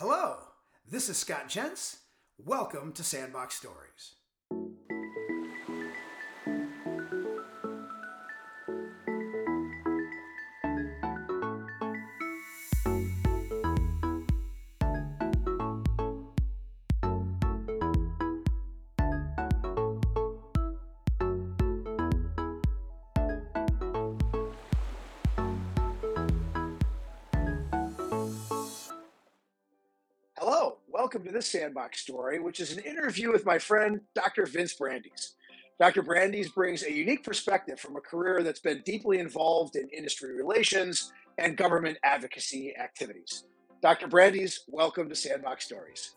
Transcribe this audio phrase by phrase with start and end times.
[0.00, 0.36] Hello,
[0.90, 1.98] this is Scott Jens.
[2.38, 4.14] Welcome to Sandbox Stories.
[31.40, 34.44] This Sandbox Story, which is an interview with my friend Dr.
[34.44, 35.36] Vince Brandys.
[35.78, 36.02] Dr.
[36.02, 41.14] Brandys brings a unique perspective from a career that's been deeply involved in industry relations
[41.38, 43.44] and government advocacy activities.
[43.80, 44.06] Dr.
[44.06, 46.14] Brandys, welcome to Sandbox Stories.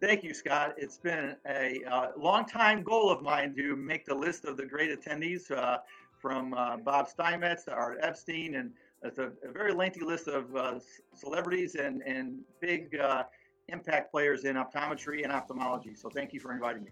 [0.00, 0.74] Thank you, Scott.
[0.76, 4.64] It's been a uh, long time goal of mine to make the list of the
[4.64, 5.78] great attendees uh,
[6.22, 8.70] from uh, Bob Steinmetz to Art Epstein, and
[9.02, 10.78] it's a, a very lengthy list of uh,
[11.16, 13.24] celebrities and, and big uh,
[13.68, 15.94] impact players in optometry and ophthalmology.
[15.94, 16.90] So thank you for inviting me.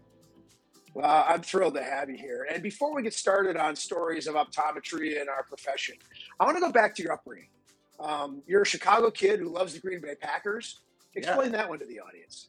[0.95, 2.47] Well, I'm thrilled to have you here.
[2.53, 5.97] And before we get started on stories of optometry and our profession,
[6.39, 7.49] I want to go back to your upbringing.
[7.99, 10.81] Um, you're a Chicago kid who loves the Green Bay Packers.
[11.15, 11.59] Explain Yeah.
[11.59, 12.49] that one to the audience.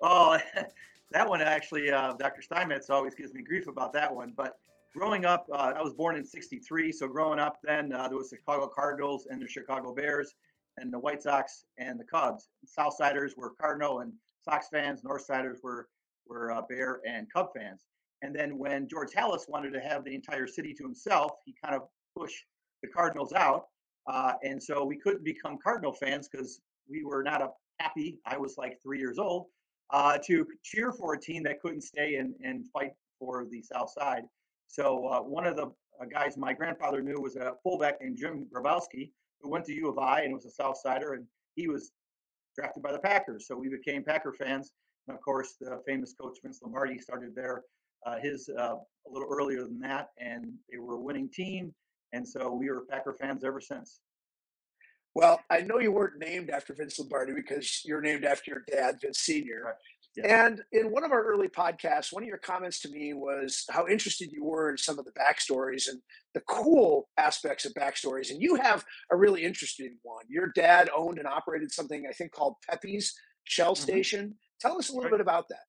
[0.00, 0.38] Oh,
[1.12, 2.42] that one actually, uh, Dr.
[2.42, 4.32] Steinmetz always gives me grief about that one.
[4.36, 4.58] But
[4.92, 8.30] growing up, uh, I was born in '63, so growing up then uh, there was
[8.30, 10.34] the Chicago Cardinals and the Chicago Bears,
[10.78, 12.48] and the White Sox and the Cubs.
[12.66, 15.02] Southsiders were Cardinal and Sox fans.
[15.02, 15.88] Northsiders were
[16.26, 17.82] were uh, Bear and Cub fans.
[18.22, 21.74] And then when George Halas wanted to have the entire city to himself, he kind
[21.74, 21.82] of
[22.16, 22.46] pushed
[22.82, 23.66] the Cardinals out,
[24.06, 28.20] uh, and so we couldn't become Cardinal fans because we were not a happy.
[28.26, 29.46] I was like three years old
[29.90, 33.90] uh, to cheer for a team that couldn't stay and, and fight for the South
[33.90, 34.24] Side.
[34.68, 35.66] So uh, one of the
[36.00, 39.10] uh, guys my grandfather knew was a fullback named Jim Grabowski,
[39.44, 41.92] who went to U of I and was a South Sider, and he was
[42.56, 43.46] drafted by the Packers.
[43.46, 44.72] So we became Packer fans.
[45.06, 47.62] And of course, the famous coach Vince Lombardi started there
[48.06, 51.74] uh, his uh, a little earlier than that, and they were a winning team.
[52.12, 54.00] And so we were Packer fans ever since.
[55.14, 58.98] Well, I know you weren't named after Vince Lombardi because you're named after your dad,
[59.00, 59.62] Vince Sr.
[59.64, 59.74] Right.
[60.16, 60.46] Yeah.
[60.46, 63.88] And in one of our early podcasts, one of your comments to me was how
[63.88, 66.00] interested you were in some of the backstories and
[66.34, 68.30] the cool aspects of backstories.
[68.30, 70.24] And you have a really interesting one.
[70.28, 73.78] Your dad owned and operated something I think called Pepe's Shell Mhm.
[73.78, 74.38] Station.
[74.60, 75.64] Tell us a little bit about that.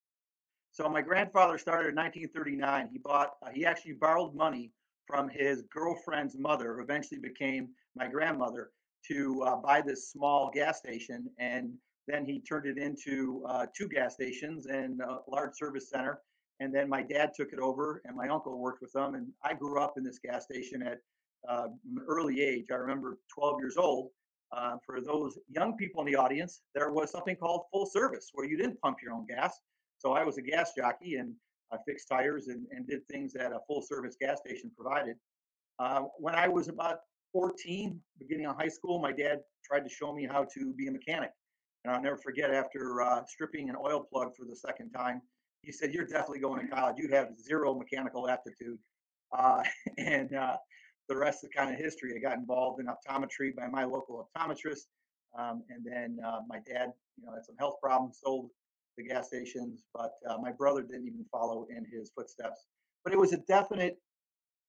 [0.71, 2.89] So my grandfather started in 1939.
[2.89, 4.73] He bought, uh, he actually borrowed money
[5.07, 8.71] from his girlfriend's mother, who eventually became my grandmother,
[9.07, 11.29] to uh, buy this small gas station.
[11.37, 16.19] And then he turned it into uh, two gas stations and a large service center.
[16.59, 19.15] And then my dad took it over, and my uncle worked with them.
[19.15, 20.99] And I grew up in this gas station at
[21.49, 22.67] uh, an early age.
[22.71, 24.09] I remember 12 years old.
[24.55, 28.47] Uh, for those young people in the audience, there was something called full service, where
[28.47, 29.59] you didn't pump your own gas.
[29.97, 31.33] So I was a gas jockey and
[31.73, 35.17] I fixed tires and, and did things that a full service gas station provided.
[35.79, 36.99] Uh, when I was about
[37.33, 40.91] 14, beginning of high school, my dad tried to show me how to be a
[40.91, 41.31] mechanic.
[41.85, 45.21] And I'll never forget after uh, stripping an oil plug for the second time,
[45.61, 46.95] he said, You're definitely going to college.
[46.97, 48.79] You have zero mechanical aptitude.
[49.31, 49.61] Uh,
[49.99, 50.57] and uh,
[51.09, 52.15] the rest is kind of history.
[52.15, 54.87] I got involved in optometry by my local optometrist.
[55.37, 58.49] Um, and then uh, my dad, you know, had some health problems, sold
[58.97, 62.65] the gas stations, but uh, my brother didn't even follow in his footsteps.
[63.03, 63.99] But it was a definite,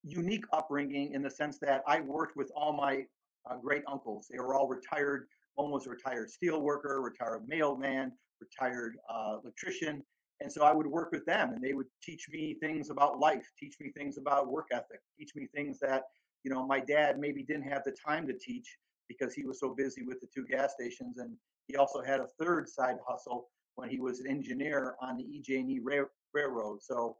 [0.04, 3.06] unique upbringing in the sense that I worked with all my
[3.50, 4.28] uh, great uncles.
[4.30, 5.26] They were all retired.
[5.54, 10.02] One was a retired steel worker, retired mailman, retired uh, electrician.
[10.40, 13.50] And so I would work with them and they would teach me things about life,
[13.58, 16.04] teach me things about work ethic, teach me things that,
[16.44, 18.76] you know, my dad maybe didn't have the time to teach
[19.08, 21.16] because he was so busy with the two gas stations.
[21.18, 21.34] And
[21.68, 25.80] he also had a third side hustle when he was an engineer on the EJ&E
[25.82, 26.82] rail- Railroad.
[26.82, 27.16] So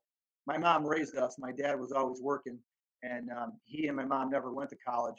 [0.47, 1.37] my mom raised us.
[1.39, 2.59] My dad was always working,
[3.03, 5.17] and um, he and my mom never went to college.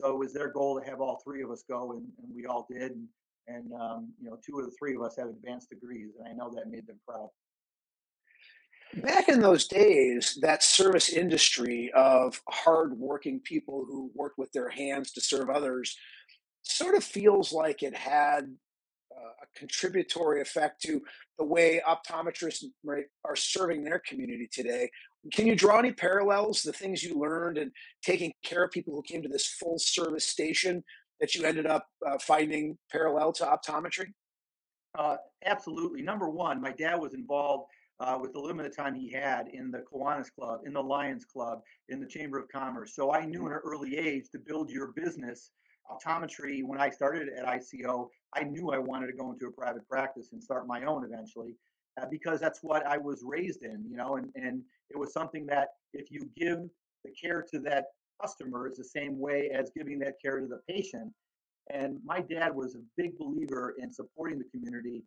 [0.00, 2.46] So it was their goal to have all three of us go, and, and we
[2.46, 2.92] all did.
[2.92, 3.08] And,
[3.48, 6.32] and um, you know, two of the three of us have advanced degrees, and I
[6.32, 7.28] know that made them proud.
[9.02, 15.12] Back in those days, that service industry of hardworking people who work with their hands
[15.12, 15.96] to serve others
[16.62, 18.44] sort of feels like it had
[19.14, 21.02] uh, a contributory effect to
[21.38, 22.64] the way optometrists
[23.24, 24.88] are serving their community today.
[25.32, 27.72] Can you draw any parallels, the things you learned and
[28.04, 30.82] taking care of people who came to this full service station
[31.20, 34.12] that you ended up uh, finding parallel to optometry?
[34.96, 36.02] Uh, absolutely.
[36.02, 37.66] Number one, my dad was involved
[38.00, 41.60] uh, with the limited time he had in the Kiwanis Club, in the Lions Club,
[41.88, 42.94] in the Chamber of Commerce.
[42.94, 45.50] So I knew at an early age to build your business,
[45.90, 49.88] optometry, when I started at ICO, I knew I wanted to go into a private
[49.88, 51.56] practice and start my own eventually,
[52.00, 55.46] uh, because that's what I was raised in, you know, and, and it was something
[55.46, 56.60] that if you give
[57.04, 57.86] the care to that
[58.20, 61.12] customer is the same way as giving that care to the patient.
[61.70, 65.04] And my dad was a big believer in supporting the community.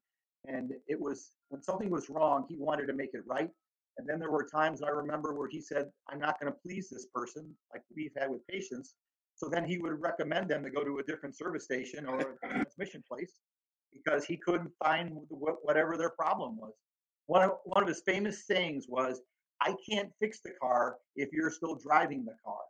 [0.48, 3.50] And it was when something was wrong, he wanted to make it right.
[3.98, 6.90] And then there were times I remember where he said, I'm not going to please
[6.90, 8.96] this person, like we've had with patients.
[9.36, 12.48] So then he would recommend them to go to a different service station or a
[12.48, 13.34] transmission place
[13.94, 16.74] because he couldn't find whatever their problem was.
[17.28, 19.22] One of, one of his famous sayings was,
[19.62, 22.62] I can't fix the car if you're still driving the car.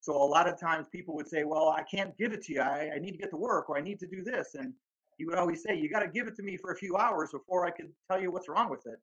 [0.00, 2.60] So a lot of times people would say, well, I can't give it to you.
[2.60, 4.54] I, I need to get to work or I need to do this.
[4.54, 4.72] And
[5.18, 7.30] he would always say, you got to give it to me for a few hours
[7.32, 8.98] before I can tell you what's wrong with it.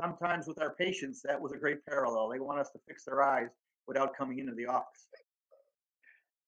[0.00, 2.30] Sometimes with our patients, that was a great parallel.
[2.30, 3.50] They want us to fix their eyes
[3.86, 5.08] without coming into the office.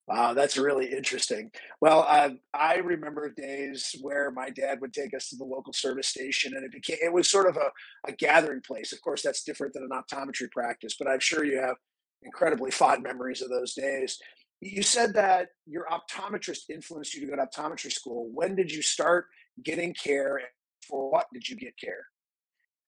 [0.06, 1.52] Wow, that's really interesting.
[1.81, 6.08] Well, uh, I remember days where my dad would take us to the local service
[6.08, 7.70] station, and it became it was sort of a,
[8.08, 8.93] a gathering place.
[8.93, 11.76] Of course, that's different than an optometry practice, but I'm sure you have
[12.23, 14.19] incredibly fond memories of those days.
[14.61, 18.29] You said that your optometrist influenced you to go to optometry school.
[18.35, 19.26] When did you start
[19.62, 20.41] getting care?
[20.88, 22.05] For what did you get care?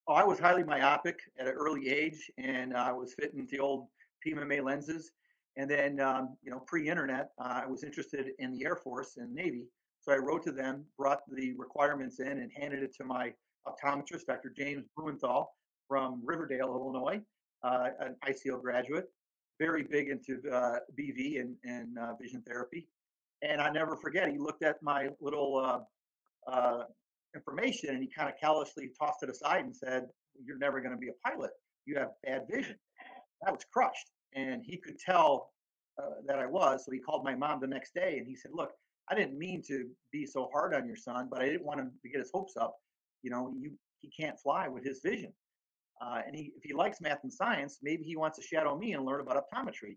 [0.08, 3.86] Oh, I was highly myopic at an early age, and I was fitting the old
[4.22, 5.12] PMMA lenses
[5.56, 9.34] and then, um, you know, pre-internet, uh, I was interested in the Air Force and
[9.34, 9.66] Navy.
[10.00, 13.32] So I wrote to them, brought the requirements in, and handed it to my
[13.66, 14.52] optometrist, Dr.
[14.56, 15.50] James Blumenthal
[15.88, 17.20] from Riverdale, Illinois,
[17.62, 19.08] uh, an ICO graduate,
[19.60, 22.88] very big into uh, BV and, and uh, vision therapy.
[23.43, 26.84] And I never forget, he looked at my little uh, uh,
[27.34, 30.06] information and he kind of callously tossed it aside and said,
[30.44, 31.50] You're never going to be a pilot.
[31.84, 32.76] You have bad vision.
[33.46, 35.50] I was crushed and he could tell
[35.99, 36.84] uh, that I was.
[36.84, 38.73] So he called my mom the next day and he said, "Look,
[39.08, 41.93] I didn't mean to be so hard on your son, but I didn't want him
[42.02, 42.76] to get his hopes up.
[43.23, 45.32] You know, you he can't fly with his vision,
[46.00, 48.94] uh, and he, if he likes math and science, maybe he wants to shadow me
[48.94, 49.96] and learn about optometry."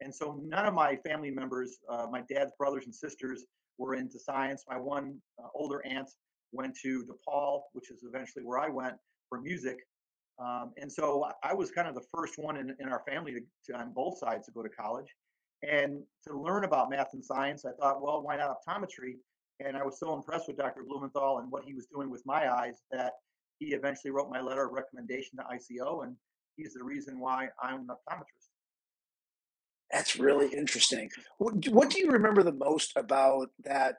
[0.00, 3.44] And so none of my family members, uh, my dad's brothers and sisters,
[3.78, 4.64] were into science.
[4.68, 6.10] My one uh, older aunt
[6.52, 8.94] went to DePaul, which is eventually where I went
[9.28, 9.78] for music.
[10.42, 13.40] Um, and so I was kind of the first one in, in our family to,
[13.66, 15.06] to, on both sides to go to college.
[15.62, 19.18] And to learn about math and science, I thought, well, why not optometry?
[19.60, 20.82] And I was so impressed with Dr.
[20.86, 23.12] Blumenthal and what he was doing with my eyes that
[23.58, 26.16] he eventually wrote my letter of recommendation to ICO, and
[26.56, 28.48] he's the reason why I'm an optometrist.
[29.92, 31.10] That's really interesting.
[31.38, 33.96] What, what do you remember the most about that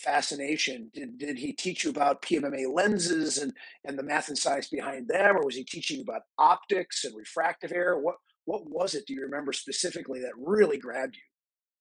[0.00, 0.90] fascination?
[0.94, 3.52] Did, did he teach you about PMMA lenses and,
[3.84, 7.72] and the math and science behind them, or was he teaching about optics and refractive
[7.72, 7.98] error?
[8.00, 8.16] What
[8.46, 9.06] what was it?
[9.06, 11.22] Do you remember specifically that really grabbed you?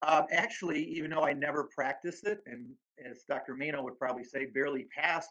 [0.08, 2.68] Um, actually, even though I never practiced it, and
[3.10, 3.56] as Dr.
[3.56, 5.30] Mano would probably say, barely passed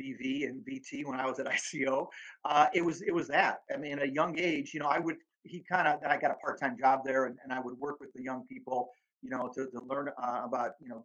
[0.00, 2.06] BV and VT when I was at ICO,
[2.44, 3.58] uh, it was it was that.
[3.72, 6.30] I mean, at a young age, you know, I would he kind of I got
[6.30, 8.90] a part time job there, and, and I would work with the young people,
[9.22, 11.04] you know, to, to learn uh, about you know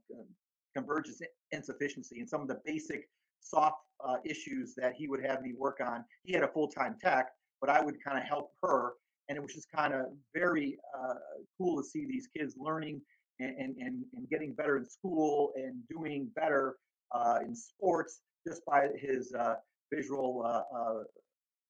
[0.76, 1.22] convergence
[1.52, 3.10] insufficiency and some of the basic
[3.42, 6.04] soft uh, issues that he would have me work on.
[6.24, 7.30] He had a full time tech,
[7.60, 8.94] but I would kind of help her.
[9.30, 11.14] And it was just kind of very uh,
[11.58, 13.02] cool to see these kids learning
[13.40, 16.76] and, and, and, getting better in school and doing better
[17.14, 19.56] uh, in sports just by his uh,
[19.94, 21.04] visual uh, uh,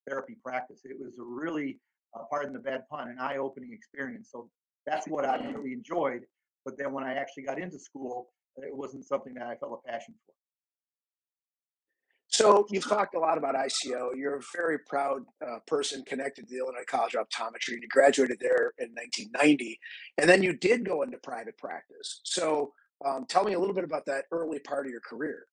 [0.08, 0.80] therapy practice.
[0.84, 1.78] It was a really,
[2.30, 4.30] pardon the bad pun, an eye opening experience.
[4.32, 4.50] So
[4.86, 6.22] that's what I really enjoyed.
[6.64, 9.90] But then when I actually got into school, it wasn't something that I felt a
[9.90, 10.32] passion for.
[12.28, 14.16] So you've talked a lot about ICO.
[14.16, 17.88] You're a very proud uh, person connected to the Illinois College of Optometry, and you
[17.90, 19.78] graduated there in 1990.
[20.16, 22.20] And then you did go into private practice.
[22.24, 22.72] So
[23.04, 25.44] um, tell me a little bit about that early part of your career.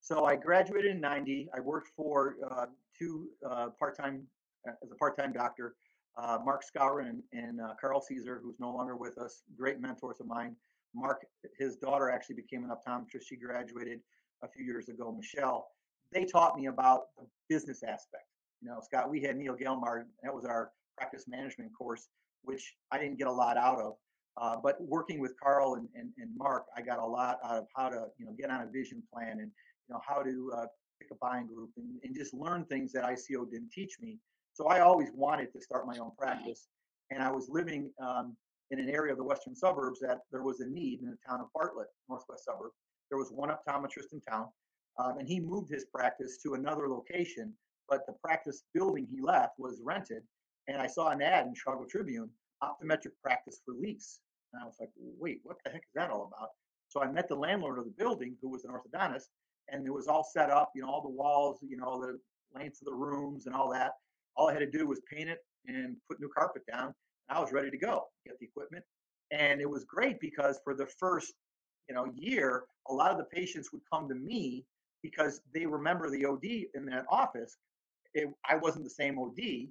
[0.00, 1.48] So I graduated in 90.
[1.54, 2.66] I worked for uh,
[2.98, 4.26] two uh, part-time,
[4.66, 5.76] uh, as a part-time doctor,
[6.18, 10.18] uh, Mark Skowron and, and uh, Carl Caesar, who's no longer with us, great mentors
[10.18, 10.56] of mine.
[10.94, 11.24] Mark,
[11.58, 13.24] his daughter actually became an optometrist.
[13.28, 14.00] She graduated
[14.42, 15.68] a few years ago, Michelle.
[16.12, 18.24] They taught me about the business aspect.
[18.62, 22.08] You know, Scott, we had Neil Gailmard, that was our practice management course,
[22.42, 23.94] which I didn't get a lot out of.
[24.40, 27.66] Uh, but working with Carl and, and, and, Mark, I got a lot out of
[27.74, 29.50] how to, you know, get on a vision plan and,
[29.88, 30.66] you know, how to uh,
[31.00, 34.18] pick a buying group and, and just learn things that ICO didn't teach me.
[34.52, 36.68] So I always wanted to start my own practice.
[37.10, 38.36] And I was living um,
[38.70, 41.40] in an area of the western suburbs that there was a need in the town
[41.40, 42.70] of Bartlett, northwest suburb.
[43.10, 44.46] There was one optometrist in town,
[44.98, 47.52] um, and he moved his practice to another location,
[47.88, 50.22] but the practice building he left was rented.
[50.68, 52.30] And I saw an ad in Chicago Tribune,
[52.62, 54.20] optometric practice for lease.
[54.52, 56.50] And I was like, wait, what the heck is that all about?
[56.88, 59.26] So I met the landlord of the building, who was an orthodontist,
[59.68, 62.18] and it was all set up, you know, all the walls, you know, the
[62.58, 63.92] lengths of the rooms and all that.
[64.36, 66.94] All I had to do was paint it and put new carpet down.
[67.30, 68.84] I was ready to go, get the equipment.
[69.30, 71.32] And it was great because for the first,
[71.88, 74.64] you know, year, a lot of the patients would come to me
[75.02, 76.44] because they remember the OD
[76.74, 77.56] in that office.
[78.14, 79.68] It, I wasn't the same OD.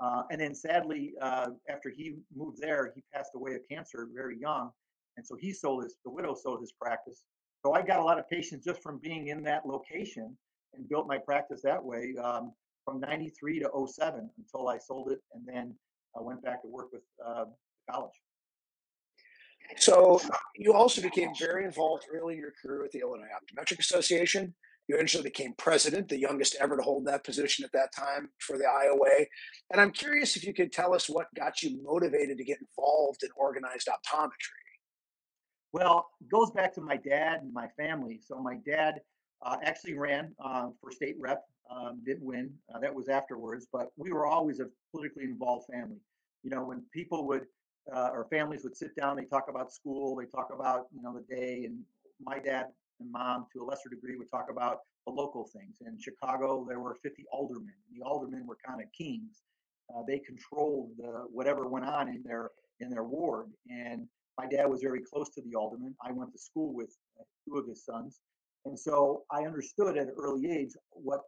[0.00, 4.38] Uh, and then sadly, uh, after he moved there, he passed away of cancer very
[4.38, 4.70] young.
[5.16, 7.22] And so he sold his, the widow sold his practice.
[7.64, 10.36] So I got a lot of patients just from being in that location
[10.74, 12.52] and built my practice that way um,
[12.84, 15.20] from 93 to 07 until I sold it.
[15.34, 15.74] And then
[16.16, 17.44] I went back to work with uh,
[17.90, 18.12] college.
[19.76, 20.20] So
[20.56, 24.54] you also became very involved early in your career with the Illinois Optometric Association.
[24.88, 28.58] You eventually became president, the youngest ever to hold that position at that time for
[28.58, 29.26] the IOA.
[29.70, 33.22] And I'm curious if you could tell us what got you motivated to get involved
[33.22, 34.30] in organized optometry.
[35.72, 38.20] Well, it goes back to my dad and my family.
[38.26, 38.94] So my dad
[39.42, 42.50] uh, actually ran uh, for state rep, um, didn't win.
[42.74, 46.00] Uh, that was afterwards, but we were always a politically involved family.
[46.42, 47.46] You know, when people would
[47.94, 51.14] uh, or families would sit down, they talk about school, they talk about you know
[51.14, 51.80] the day, and
[52.22, 52.66] my dad
[53.00, 55.76] and mom, to a lesser degree, would talk about the local things.
[55.86, 57.72] In Chicago, there were 50 aldermen.
[57.96, 59.42] The aldermen were kind of kings.
[59.94, 63.46] Uh, they controlled the, whatever went on in their in their ward.
[63.70, 64.06] And
[64.38, 65.94] my dad was very close to the alderman.
[66.04, 68.20] I went to school with uh, two of his sons,
[68.64, 71.20] and so I understood at an early age what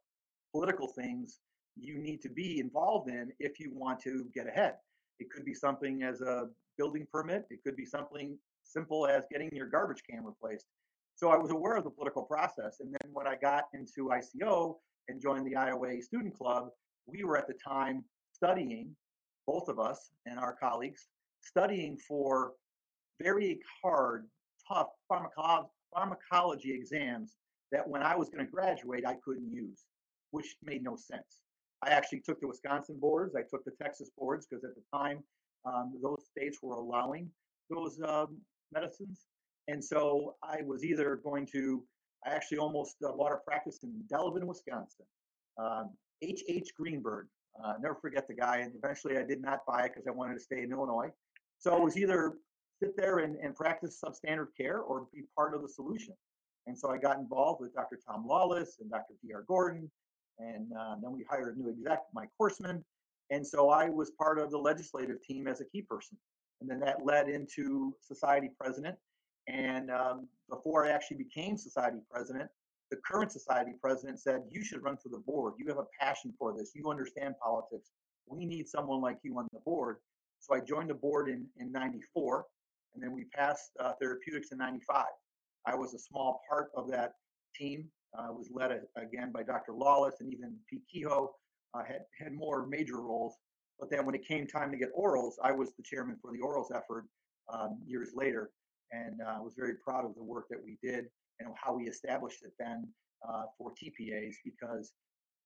[0.53, 1.39] political things
[1.77, 4.75] you need to be involved in if you want to get ahead.
[5.19, 7.47] It could be something as a building permit.
[7.51, 10.67] It could be something simple as getting your garbage can replaced.
[11.15, 12.81] So I was aware of the political process.
[12.81, 14.77] And then when I got into ICO
[15.09, 16.69] and joined the IOA Student Club,
[17.07, 18.95] we were at the time studying,
[19.47, 21.09] both of us and our colleagues,
[21.41, 22.53] studying for
[23.21, 24.27] very hard,
[24.69, 27.37] tough pharmacolo- pharmacology exams
[27.71, 29.85] that when I was going to graduate, I couldn't use,
[30.31, 31.41] which made no sense.
[31.83, 35.23] I actually took the Wisconsin boards, I took the Texas boards because at the time
[35.65, 37.29] um, those states were allowing
[37.71, 38.37] those um,
[38.73, 39.27] medicines.
[39.69, 41.83] And so I was either going to,
[42.27, 45.07] I actually almost uh, bought a practice in Delavan, Wisconsin.
[46.23, 46.49] H.H.
[46.49, 47.27] Um, Greenberg,
[47.65, 48.59] uh, never forget the guy.
[48.59, 51.11] And eventually I did not buy it because I wanted to stay in Illinois.
[51.59, 52.35] So it was either
[52.83, 56.15] sit there and, and practice substandard care or be part of the solution.
[56.67, 57.99] And so I got involved with Dr.
[58.07, 59.15] Tom Lawless and Dr.
[59.25, 59.45] D.R.
[59.47, 59.91] Gordon.
[60.39, 62.83] And uh, then we hired a new exec, Mike Horstman.
[63.31, 66.19] And so I was part of the legislative team as a key person.
[66.61, 68.97] And then that led into society president.
[69.49, 72.49] And um, before I actually became society president,
[72.91, 75.55] the current society president said, You should run for the board.
[75.59, 76.73] You have a passion for this.
[76.75, 77.91] You understand politics.
[78.27, 79.97] We need someone like you on the board.
[80.39, 82.45] So I joined the board in, in 94,
[82.95, 85.07] and then we passed uh, therapeutics in 95.
[85.67, 87.13] I was a small part of that
[87.55, 87.89] team.
[88.19, 89.73] Uh, was led again by Dr.
[89.73, 91.31] Lawless and even Pete Kehoe
[91.73, 93.37] uh, had, had more major roles.
[93.81, 96.41] But then when it came time to get orals, I was the chairman for the
[96.41, 97.07] orals effort
[97.53, 98.51] um, years later
[98.93, 101.07] and uh, was very proud of the work that we did
[101.41, 102.87] and how we established it then
[103.27, 104.93] uh, for TPAs because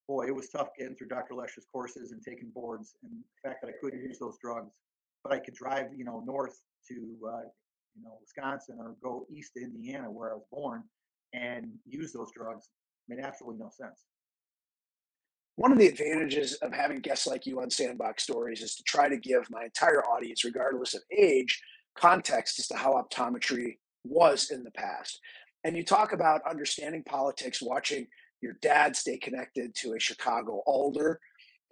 [0.08, 1.34] boy, it was tough getting through Dr.
[1.34, 4.72] Lesch's courses and taking boards, and the fact that I couldn't use those drugs,
[5.24, 7.42] but I could drive, you know, north to, uh,
[7.94, 10.82] you know, Wisconsin or go east to Indiana where I was born
[11.32, 12.70] and use those drugs
[13.08, 14.04] made absolutely no sense.
[15.56, 19.08] One of the advantages of having guests like you on Sandbox Stories is to try
[19.08, 21.62] to give my entire audience, regardless of age,
[21.96, 25.18] context as to how optometry was in the past.
[25.64, 28.06] And you talk about understanding politics, watching
[28.42, 31.18] your dad stay connected to a Chicago alder,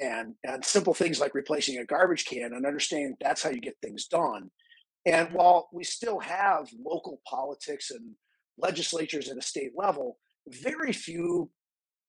[0.00, 3.76] and, and simple things like replacing a garbage can and understanding that's how you get
[3.82, 4.50] things done.
[5.06, 8.14] And while we still have local politics and
[8.58, 10.18] legislatures at a state level,
[10.48, 11.50] very few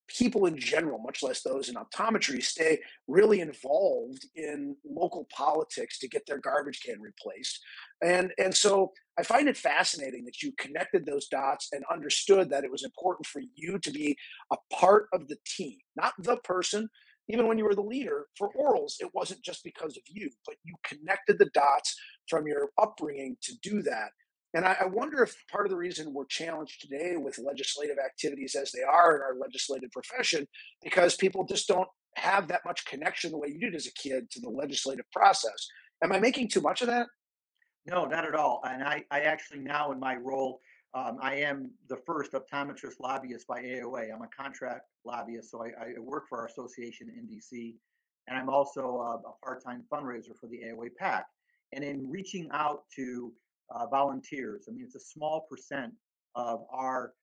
[0.08, 6.08] people in general, much less those in optometry, stay really involved in local politics to
[6.08, 7.60] get their garbage can replaced.
[8.04, 12.64] And, and so I find it fascinating that you connected those dots and understood that
[12.64, 14.18] it was important for you to be
[14.52, 16.90] a part of the team, not the person.
[17.28, 20.56] Even when you were the leader for orals, it wasn't just because of you, but
[20.64, 21.98] you connected the dots
[22.30, 24.12] from your upbringing to do that.
[24.54, 28.56] And I, I, wonder if part of the reason we're challenged today with legislative activities
[28.56, 30.48] as they are in our legislative profession,
[30.82, 34.32] because people just don't have that much connection the way you did as a kid
[34.32, 35.68] to the legislative process.
[36.02, 37.08] Am I making too much of that?
[37.86, 38.62] No, not at all.
[38.64, 40.62] And I, I actually now in my role,
[40.96, 44.14] um, I am the first optometrist lobbyist by AOA.
[44.14, 47.76] I'm a contract lobbyist, so I, I work for our association in DC,
[48.28, 51.26] and I'm also a, a part-time fundraiser for the AOA PAC.
[51.74, 53.34] And in reaching out to
[53.70, 54.66] uh, volunteers.
[54.68, 55.94] I mean, it's a small percent
[56.36, 57.14] of our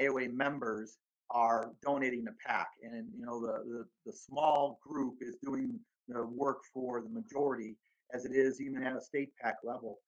[0.00, 0.98] AOA members
[1.30, 6.26] are donating to PAC, and you know the, the the small group is doing the
[6.26, 7.76] work for the majority,
[8.12, 9.98] as it is even at a state PAC level.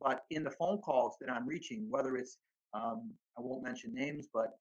[0.00, 2.38] But in the phone calls that I'm reaching, whether it's
[2.74, 4.58] um, I won't mention names, but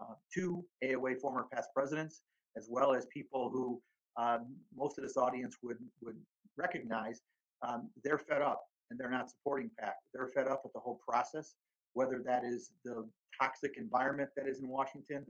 [0.00, 2.22] uh, two AOA former past presidents,
[2.56, 3.80] as well as people who
[4.22, 6.16] um, most of this audience would would
[6.56, 7.20] recognize,
[7.62, 9.94] um, they're fed up and they're not supporting PAC.
[10.14, 11.54] They're fed up with the whole process,
[11.94, 13.06] whether that is the
[13.40, 15.24] toxic environment that is in Washington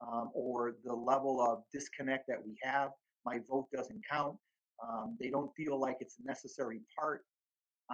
[0.00, 2.90] um, or the level of disconnect that we have.
[3.26, 4.36] My vote doesn't count.
[4.82, 7.22] Um, they don't feel like it's a necessary part.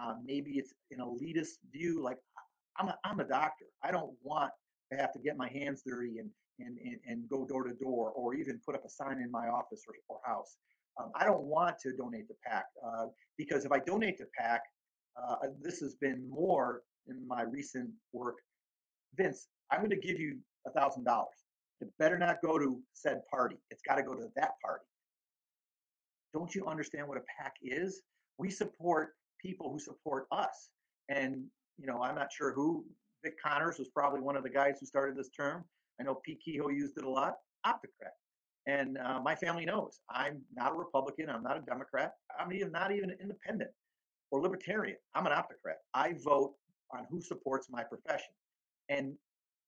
[0.00, 2.18] Uh, maybe it's an elitist view, like
[2.78, 3.66] I'm a, I'm a doctor.
[3.82, 4.50] I don't want
[4.92, 8.10] to have to get my hands dirty and, and, and, and go door to door
[8.10, 10.56] or even put up a sign in my office or, or house.
[10.98, 13.06] Um, I don't want to donate to PAC uh,
[13.36, 14.62] because if I donate to PAC,
[15.22, 18.36] uh, this has been more in my recent work.
[19.16, 21.28] Vince, I'm going to give you a thousand dollars.
[21.80, 23.56] It better not go to said party.
[23.70, 24.84] It's got to go to that party.
[26.32, 28.02] Don't you understand what a PAC is?
[28.38, 29.10] We support
[29.42, 30.68] people who support us.
[31.08, 31.44] And,
[31.78, 32.84] you know, I'm not sure who,
[33.22, 35.64] Vic Connors was probably one of the guys who started this term.
[36.00, 37.34] I know Pete Kehoe used it a lot,
[37.66, 38.12] optocrat.
[38.66, 41.30] And uh, my family knows I'm not a Republican.
[41.30, 42.12] I'm not a Democrat.
[42.38, 43.70] I'm even not even an independent
[44.30, 44.96] or libertarian.
[45.14, 45.76] I'm an optocrat.
[45.94, 46.54] I vote
[46.92, 48.32] on who supports my profession.
[48.88, 49.14] And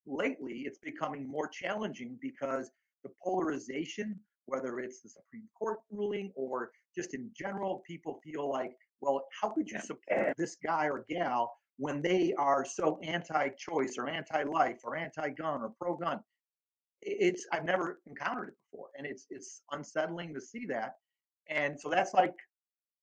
[0.07, 2.71] lately, it's becoming more challenging because
[3.05, 8.73] the polarization, whether it's the Supreme Court ruling or just in general, people feel like,
[9.01, 14.09] well, how could you support this guy or gal when they are so anti-choice or
[14.09, 16.21] anti-life or anti-gun or pro-gun?
[17.01, 20.95] It's I've never encountered it before, and it's it's unsettling to see that.
[21.49, 22.35] And so that's like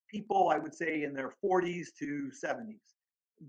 [0.10, 2.80] people I would say in their 40s to 70s.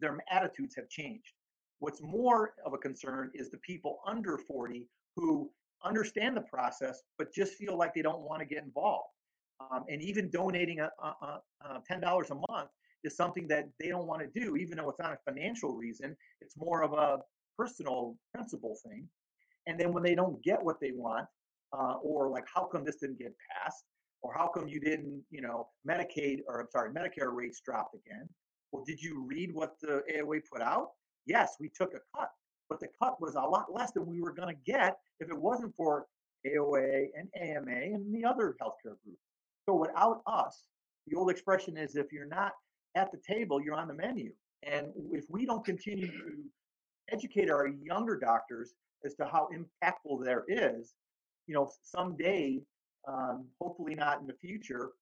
[0.01, 1.33] Their attitudes have changed.
[1.81, 5.51] What's more of a concern is the people under 40 who
[5.85, 9.11] understand the process but just feel like they don't want to get involved.
[9.61, 12.71] Um, and even donating a, a, a $10 a month
[13.07, 16.17] is something that they don't want to do, even though it's not a financial reason.
[16.41, 17.19] It's more of a
[17.57, 19.09] personal principle thing.
[19.67, 21.27] And then when they don't get what they want,
[21.73, 23.85] uh, or like, how come this didn't get passed?
[24.23, 28.29] Or how come you didn't, you know, Medicaid or I'm sorry, Medicare rates dropped again?
[28.73, 30.89] Well, did you read what the AOA put out?
[31.27, 32.31] Yes, we took a cut,
[32.69, 35.39] but the cut was a lot less than we were going to get if it
[35.39, 36.07] wasn't for
[36.47, 39.23] AOA and AMA and the other healthcare groups.
[39.69, 40.63] So without us,
[41.07, 42.53] the old expression is if you're not
[42.97, 44.33] at the table, you're on the menu.
[44.63, 46.43] And if we don't continue to
[47.13, 50.95] educate our younger doctors as to how impactful there is,
[51.47, 52.61] you know, someday
[53.07, 54.93] um, hopefully not in the future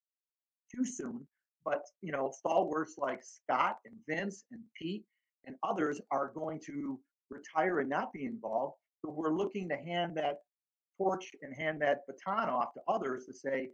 [0.75, 1.27] too soon,
[1.65, 5.05] but you know, stalwarts like Scott and Vince and Pete
[5.47, 6.99] and others are going to
[7.31, 8.75] retire and not be involved.
[9.03, 10.39] But we're looking to hand that
[10.99, 13.71] torch and hand that baton off to others to say,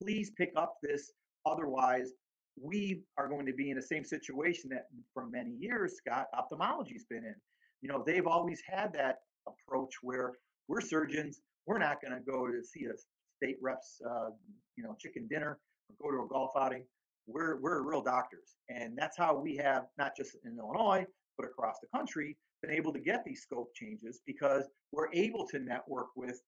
[0.00, 1.12] please pick up this.
[1.46, 2.12] Otherwise,
[2.60, 7.04] we are going to be in the same situation that for many years, Scott, ophthalmology's
[7.08, 7.34] been in.
[7.82, 10.32] You know, they've always had that approach where
[10.68, 12.92] we're surgeons, we're not going to go to see a
[13.36, 14.30] state reps, uh,
[14.76, 15.58] you know, chicken dinner
[16.00, 16.84] or go to a golf outing.
[17.26, 21.76] We're we're real doctors, and that's how we have not just in Illinois but across
[21.80, 26.40] the country been able to get these scope changes because we're able to network with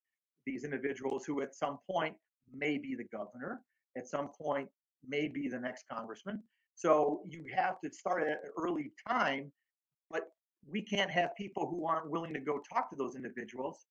[0.47, 2.14] these individuals who at some point
[2.55, 3.61] may be the governor,
[3.97, 4.69] at some point
[5.06, 6.42] may be the next congressman.
[6.74, 9.50] So you have to start at an early time,
[10.11, 10.28] but
[10.70, 13.87] we can't have people who aren't willing to go talk to those individuals,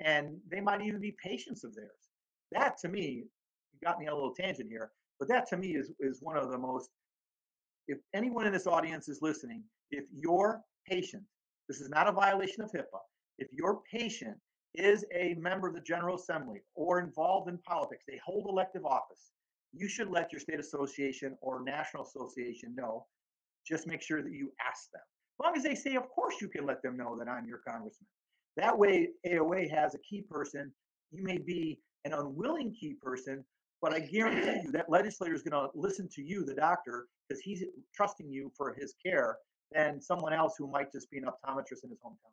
[0.00, 2.08] and they might even be patients of theirs
[2.52, 3.24] that to me,
[3.72, 6.36] you got me on a little tangent here, but that to me is is one
[6.36, 6.90] of the most.
[7.86, 11.22] If anyone in this audience is listening, if your patient,
[11.68, 13.00] this is not a violation of HIPAA,
[13.38, 14.36] if your patient
[14.74, 19.30] is a member of the General Assembly or involved in politics, they hold elective office,
[19.72, 23.06] you should let your state association or national association know.
[23.66, 25.02] Just make sure that you ask them.
[25.40, 27.58] As long as they say, of course, you can let them know that I'm your
[27.58, 28.08] congressman.
[28.56, 30.72] That way, AOA has a key person.
[31.12, 33.44] You may be an unwilling key person,
[33.80, 37.40] but I guarantee you that legislator is going to listen to you, the doctor, because
[37.40, 37.62] he's
[37.94, 39.36] trusting you for his care
[39.72, 42.32] than someone else who might just be an optometrist in his hometown.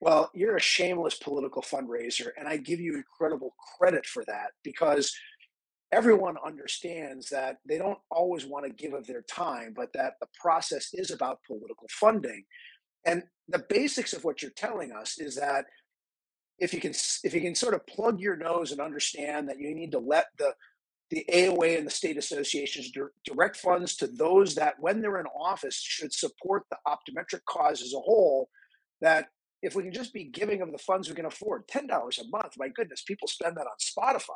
[0.00, 5.12] Well, you're a shameless political fundraiser, and I give you incredible credit for that because
[5.90, 10.28] everyone understands that they don't always want to give of their time, but that the
[10.40, 12.44] process is about political funding.
[13.04, 15.64] And the basics of what you're telling us is that
[16.58, 16.92] if you can
[17.24, 20.26] if you can sort of plug your nose and understand that you need to let
[20.38, 20.54] the
[21.10, 22.92] the AOA and the state associations
[23.24, 27.94] direct funds to those that, when they're in office, should support the optometric cause as
[27.94, 28.50] a whole.
[29.00, 29.28] That
[29.62, 32.28] if we can just be giving of the funds we can afford, ten dollars a
[32.28, 34.30] month, my goodness, people spend that on Spotify,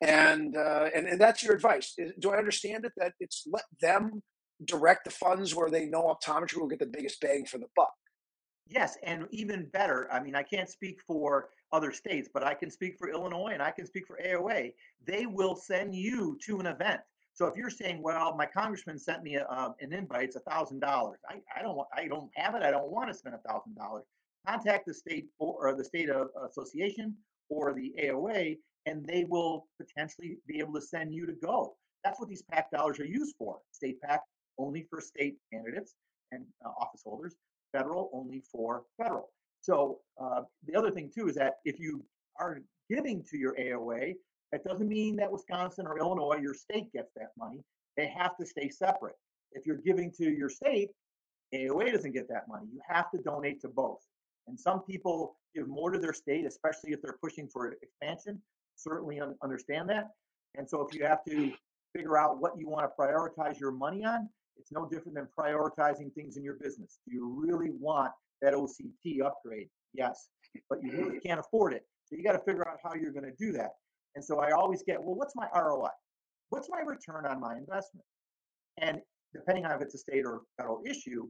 [0.00, 1.94] and uh, and and that's your advice.
[2.18, 4.22] Do I understand it that it's let them
[4.64, 7.92] direct the funds where they know optometry will get the biggest bang for the buck?
[8.66, 12.70] Yes, and even better, I mean, I can't speak for other states, but I can
[12.70, 14.72] speak for Illinois and I can speak for AOA.
[15.06, 17.00] They will send you to an event.
[17.34, 20.40] So if you're saying, "Well, my congressman sent me a, uh, an invite, it's a
[20.40, 22.62] thousand dollars," I I don't I don't have it.
[22.62, 24.04] I don't want to spend a thousand dollars.
[24.46, 26.08] Contact the state or the state
[26.48, 27.14] association
[27.48, 31.76] or the AOA, and they will potentially be able to send you to go.
[32.04, 33.58] That's what these PAC dollars are used for.
[33.72, 34.20] State PAC
[34.58, 35.94] only for state candidates
[36.32, 37.36] and uh, office holders
[37.74, 39.30] federal only for federal.
[39.60, 42.04] So uh, the other thing too is that if you
[42.38, 44.14] are giving to your AOA,
[44.52, 47.64] that doesn't mean that Wisconsin or Illinois, your state gets that money.
[47.96, 49.16] They have to stay separate.
[49.52, 50.90] If you're giving to your state,
[51.54, 52.66] AOA doesn't get that money.
[52.72, 54.00] You have to donate to both.
[54.46, 58.40] And some people give more to their state, especially if they're pushing for expansion.
[58.76, 60.10] Certainly un- understand that.
[60.56, 61.52] And so if you have to
[61.94, 66.12] figure out what you want to prioritize your money on, it's no different than prioritizing
[66.14, 66.98] things in your business.
[67.06, 69.68] Do you really want that OCT upgrade?
[69.92, 70.28] Yes,
[70.68, 71.82] but you really can't afford it.
[72.04, 73.70] So you got to figure out how you're going to do that.
[74.14, 75.88] And so I always get, well, what's my ROI?
[76.50, 78.04] What's my return on my investment?
[78.78, 79.00] And
[79.32, 81.26] depending on if it's a state or federal issue,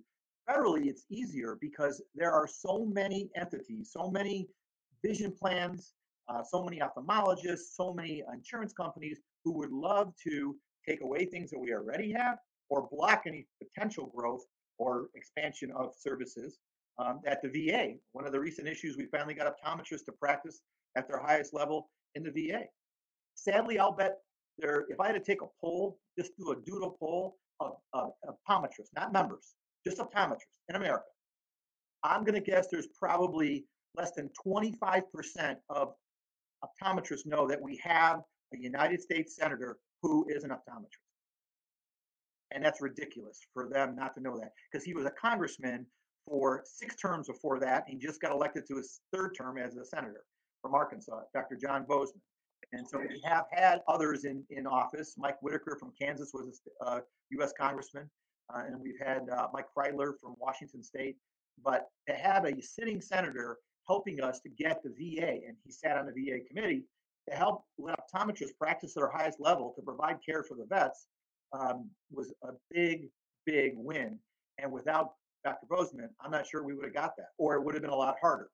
[0.49, 4.49] federally it's easier because there are so many entities, so many
[5.05, 5.95] vision plans,
[6.29, 11.51] uh, so many ophthalmologists, so many insurance companies who would love to take away things
[11.51, 12.39] that we already have
[12.71, 14.45] or block any potential growth
[14.79, 16.59] or expansion of services
[16.99, 17.95] um, at the VA.
[18.13, 20.61] One of the recent issues, we finally got optometrists to practice
[20.97, 22.63] at their highest level in the VA.
[23.35, 24.19] Sadly, I'll bet
[24.59, 28.13] there, if I had to take a poll, just do a doodle poll of, of
[28.27, 29.55] optometrists, not members,
[29.87, 31.05] just optometrists in America,
[32.03, 33.65] I'm going to guess there's probably
[33.97, 35.03] less than 25%
[35.71, 35.95] of
[36.65, 38.21] optometrists know that we have
[38.53, 40.99] a United States senator who is an optometrist.
[42.53, 45.87] And that's ridiculous for them not to know that because he was a congressman
[46.27, 47.85] for six terms before that.
[47.89, 50.25] He just got elected to his third term as a senator
[50.63, 51.57] from Arkansas, Dr.
[51.57, 52.21] John Boozman.
[52.73, 55.15] And so we have had others in, in office.
[55.19, 57.01] Mike Whitaker from Kansas was a uh,
[57.33, 57.53] U.S.
[57.59, 58.09] congressman,
[58.53, 61.17] uh, and we've had uh, Mike Kreidler from Washington State.
[61.63, 65.97] But to have a sitting senator helping us to get the VA, and he sat
[65.97, 66.85] on the VA committee
[67.29, 71.07] to help let optometrists practice at their highest level to provide care for the vets
[71.53, 73.09] um, was a big,
[73.47, 74.19] big win.
[74.59, 75.13] And without
[75.45, 75.67] Dr.
[75.71, 77.97] Boozman, I'm not sure we would have got that, or it would have been a
[77.97, 78.49] lot harder.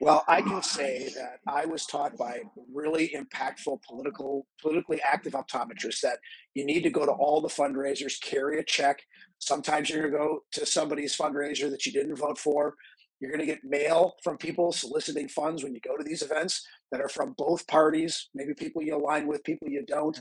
[0.00, 2.40] Well, I can say that I was taught by
[2.72, 6.18] really impactful political, politically active optometrists that
[6.54, 9.02] you need to go to all the fundraisers, carry a check.
[9.40, 12.76] Sometimes you're going to go to somebody's fundraiser that you didn't vote for.
[13.20, 16.66] You're going to get mail from people soliciting funds when you go to these events
[16.90, 20.18] that are from both parties, maybe people you align with, people you don't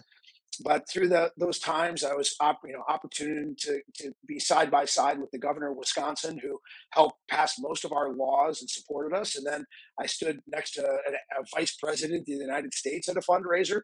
[0.63, 4.69] but through the, those times, I was op, you know opportune to to be side
[4.71, 6.59] by side with the governor of Wisconsin, who
[6.91, 9.35] helped pass most of our laws and supported us.
[9.35, 9.65] And then
[9.99, 13.81] I stood next to a, a vice president of the United States at a fundraiser,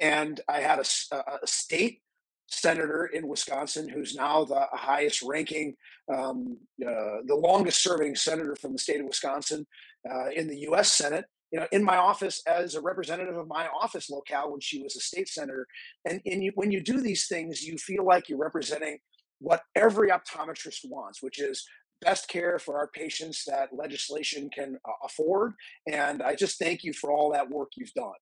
[0.00, 2.00] and I had a, a state
[2.48, 5.74] senator in Wisconsin who's now the highest ranking,
[6.12, 9.66] um, uh, the longest serving senator from the state of Wisconsin
[10.08, 10.92] uh, in the U.S.
[10.92, 14.82] Senate you know, in my office as a representative of my office locale when she
[14.82, 15.66] was a state senator.
[16.08, 18.98] And, and you, when you do these things, you feel like you're representing
[19.38, 21.64] what every optometrist wants, which is
[22.00, 25.52] best care for our patients that legislation can uh, afford.
[25.86, 28.12] And I just thank you for all that work you've done.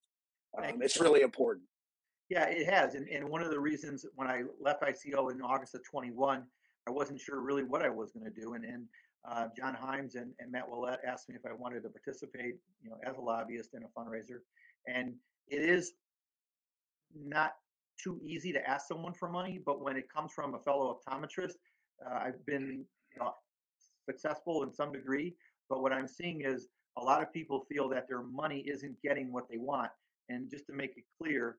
[0.59, 1.67] Um, it's really important.
[2.29, 2.95] Yeah, it has.
[2.95, 6.43] And, and one of the reasons when I left ICO in August of 21,
[6.89, 8.55] I wasn't sure really what I was going to do.
[8.55, 8.87] And, and
[9.29, 12.91] uh, John Himes and, and Matt Willett asked me if I wanted to participate, you
[12.91, 14.41] know, as a lobbyist in a fundraiser.
[14.87, 15.15] And
[15.49, 15.93] it is
[17.15, 17.53] not
[18.03, 21.55] too easy to ask someone for money, but when it comes from a fellow optometrist,
[22.07, 23.35] uh, I've been you know,
[24.09, 25.35] successful in some degree.
[25.69, 29.33] But what I'm seeing is a lot of people feel that their money isn't getting
[29.33, 29.91] what they want.
[30.29, 31.59] And just to make it clear,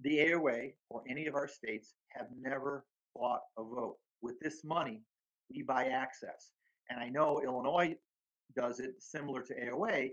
[0.00, 3.96] the AOA or any of our states have never bought a vote.
[4.22, 5.02] With this money,
[5.50, 6.52] we buy access
[6.90, 7.96] and I know Illinois
[8.54, 10.12] does it similar to AOA,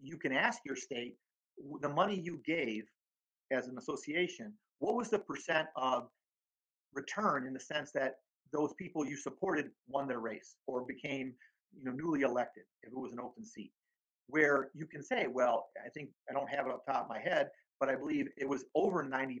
[0.00, 1.16] you can ask your state
[1.80, 2.84] the money you gave
[3.50, 6.08] as an association, what was the percent of
[6.92, 8.16] return in the sense that
[8.52, 11.34] those people you supported won their race or became
[11.76, 13.72] you know newly elected if it was an open seat
[14.28, 17.18] where you can say well i think i don't have it up top of my
[17.18, 19.40] head but I believe it was over 90%.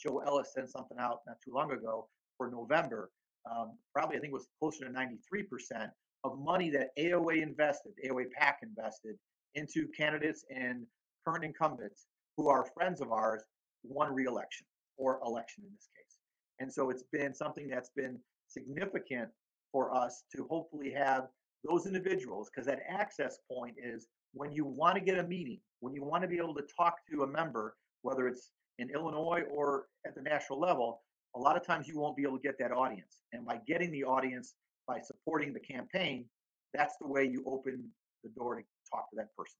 [0.00, 3.10] Joe Ellis sent something out not too long ago for November.
[3.50, 5.90] Um, probably, I think it was closer to 93%
[6.24, 9.16] of money that AOA invested, AOA PAC invested
[9.54, 10.86] into candidates and
[11.26, 13.42] current incumbents who are friends of ours
[13.82, 16.18] won re-election or election in this case.
[16.60, 19.28] And so it's been something that's been significant
[19.72, 21.28] for us to hopefully have
[21.68, 25.94] those individuals, because that access point is when you want to get a meeting, when
[25.94, 29.86] you want to be able to talk to a member, whether it's in Illinois or
[30.06, 31.02] at the national level,
[31.34, 33.22] a lot of times you won't be able to get that audience.
[33.32, 34.54] And by getting the audience,
[34.86, 36.26] by supporting the campaign,
[36.74, 37.88] that's the way you open
[38.22, 39.56] the door to talk to that person.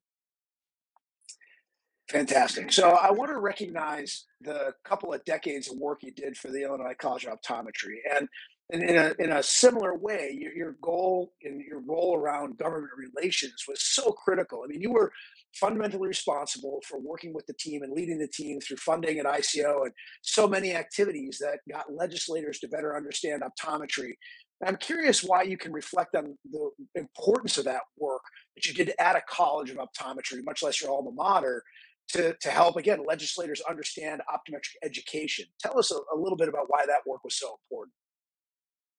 [2.09, 2.73] Fantastic.
[2.73, 6.63] So I want to recognize the couple of decades of work you did for the
[6.63, 7.97] Illinois College of Optometry.
[8.15, 8.29] And
[8.73, 12.93] in, in, a, in a similar way, your, your goal and your role around government
[12.97, 14.63] relations was so critical.
[14.65, 15.13] I mean, you were
[15.61, 19.85] fundamentally responsible for working with the team and leading the team through funding at ICO
[19.85, 24.13] and so many activities that got legislators to better understand optometry.
[24.61, 28.23] And I'm curious why you can reflect on the importance of that work
[28.57, 31.63] that you did at a college of optometry, much less your alma mater,
[32.09, 35.47] to, to help, again, legislators understand optometric education.
[35.61, 37.93] Tell us a, a little bit about why that work was so important.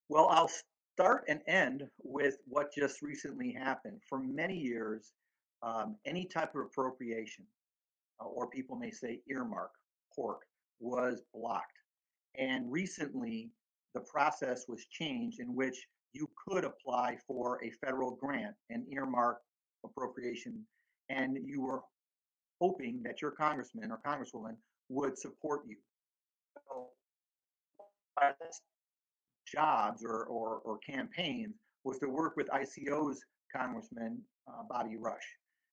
[0.08, 0.50] Well, I'll
[0.94, 4.00] start and end with what just recently happened.
[4.08, 5.12] For many years,
[5.62, 7.44] um, any type of appropriation,
[8.20, 9.70] uh, or people may say earmark,
[10.14, 10.42] pork,
[10.78, 11.78] was blocked.
[12.36, 13.50] And recently,
[13.94, 19.38] the process was changed in which you could apply for a federal grant, an earmark
[19.84, 20.64] appropriation,
[21.08, 21.80] and you were
[22.60, 24.56] hoping that your congressman or congresswoman
[24.88, 25.76] would support you.
[26.68, 26.90] So,
[29.54, 33.20] jobs or, or, or campaigns was to work with ICO's
[33.54, 35.26] Congressman uh, Bobby Rush.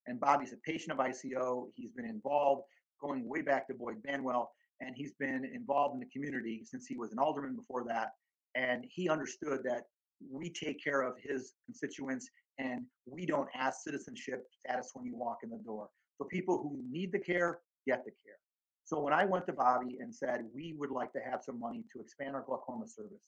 [0.07, 1.67] And Bobby's a patient of ICO.
[1.75, 2.63] He's been involved
[3.01, 4.47] going way back to Boyd Banwell,
[4.79, 8.11] and he's been involved in the community since he was an alderman before that.
[8.55, 9.83] And he understood that
[10.29, 15.37] we take care of his constituents and we don't ask citizenship status when you walk
[15.43, 15.89] in the door.
[16.17, 18.37] So people who need the care get the care.
[18.83, 21.83] So when I went to Bobby and said we would like to have some money
[21.93, 23.21] to expand our glaucoma service,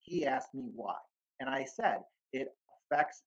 [0.00, 0.96] he asked me why.
[1.40, 1.98] And I said,
[2.32, 2.48] it
[2.90, 3.22] affects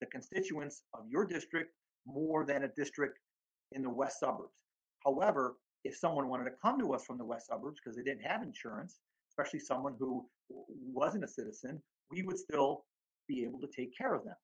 [0.00, 1.72] the constituents of your district
[2.06, 3.18] more than a district
[3.72, 4.54] in the west suburbs.
[5.04, 8.24] However, if someone wanted to come to us from the west suburbs because they didn't
[8.24, 8.98] have insurance,
[9.30, 10.26] especially someone who
[10.92, 12.84] wasn't a citizen, we would still
[13.28, 14.34] be able to take care of them.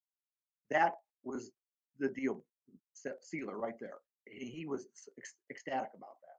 [0.71, 1.51] That was
[1.99, 2.45] the deal
[3.21, 3.99] sealer right there.
[4.27, 4.87] He was
[5.51, 6.37] ecstatic about that.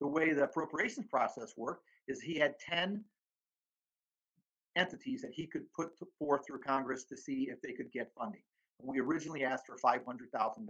[0.00, 3.04] The way the appropriations process worked is he had 10
[4.76, 8.42] entities that he could put forth through Congress to see if they could get funding.
[8.82, 10.66] We originally asked for $500,000.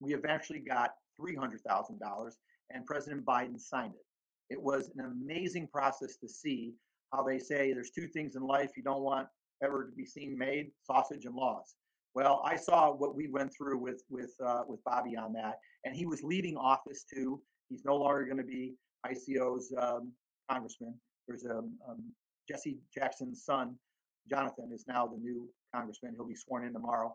[0.00, 0.90] We eventually got
[1.20, 2.32] $300,000,
[2.70, 4.54] and President Biden signed it.
[4.54, 6.74] It was an amazing process to see
[7.12, 9.28] how they say there's two things in life you don't want
[9.62, 11.74] ever to be seen made sausage and laws.
[12.14, 15.96] Well, I saw what we went through with with uh, with Bobby on that, and
[15.96, 17.40] he was leaving office too.
[17.70, 18.74] He's no longer going to be
[19.06, 20.12] ICO's um,
[20.50, 20.94] congressman.
[21.26, 22.02] There's a um,
[22.48, 23.76] Jesse Jackson's son,
[24.28, 26.14] Jonathan, is now the new congressman.
[26.14, 27.14] He'll be sworn in tomorrow.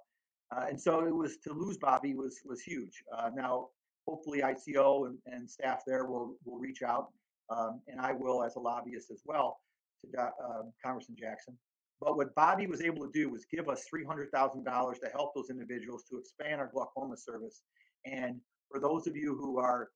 [0.56, 3.04] Uh, and so it was to lose Bobby was was huge.
[3.16, 3.68] Uh, now,
[4.08, 7.08] hopefully, ICO and, and, staff there will will reach out,
[7.50, 9.60] um, and I will as a lobbyist as well
[10.14, 11.58] to uh, Congressman Jackson.
[12.00, 15.10] But what Bobby was able to do was give us three hundred thousand dollars to
[15.10, 17.62] help those individuals to expand our glaucoma service.
[18.06, 18.40] And
[18.72, 19.90] for those of you who are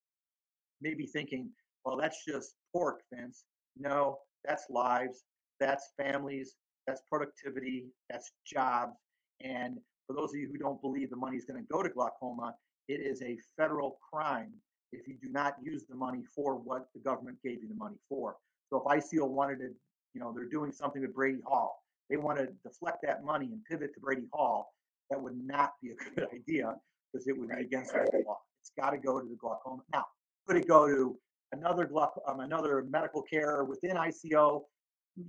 [0.82, 1.50] maybe thinking,
[1.86, 3.46] well, that's just pork, Vince.
[3.78, 5.24] No, that's lives,
[5.60, 6.56] that's families,
[6.88, 8.98] that's productivity, that's jobs.
[9.42, 9.78] And
[10.08, 12.56] for those of you who don't believe the money is going to go to glaucoma,
[12.88, 14.52] it is a federal crime
[14.92, 17.96] if you do not use the money for what the government gave you the money
[18.10, 18.36] for.
[18.70, 19.70] So if ICO wanted to,
[20.14, 23.64] you know, they're doing something with Brady Hall, they want to deflect that money and
[23.64, 24.74] pivot to Brady Hall,
[25.10, 26.76] that would not be a good idea
[27.12, 28.40] because it would be against the law.
[28.62, 29.82] It's got to go to the glaucoma.
[29.94, 30.06] Now,
[30.48, 31.18] could it go to
[31.52, 31.90] another
[32.28, 34.64] um, another medical care within ICO,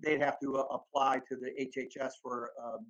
[0.03, 2.87] they'd have to uh, apply to the HHS for um,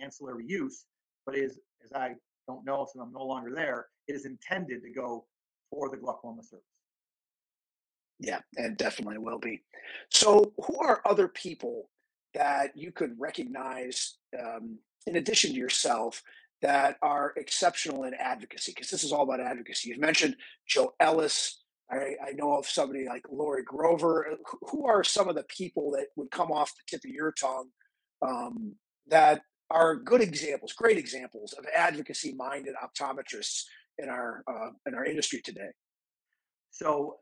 [0.00, 0.84] ancillary use.
[1.24, 2.14] But is as I
[2.46, 5.26] don't know since I'm no longer there, it is intended to go
[5.70, 6.64] for the glaucoma service.
[8.18, 9.62] Yeah, and definitely will be.
[10.10, 11.90] So, who are other people
[12.34, 16.22] that you could recognize um, in addition to yourself
[16.62, 18.72] that are exceptional in advocacy?
[18.74, 19.90] Because this is all about advocacy.
[19.90, 24.26] You've mentioned Joe Ellis, I, I, know of somebody like Lori Grover.
[24.32, 27.32] Uh, who are some of the people that would come off the tip of your
[27.32, 27.68] tongue
[28.22, 28.74] um,
[29.06, 33.62] that are good examples, great examples of advocacy-minded optometrists
[33.98, 35.70] in our uh, in our industry today?
[36.70, 37.16] So